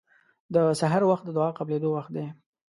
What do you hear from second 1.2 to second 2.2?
د دعا قبلېدو وخت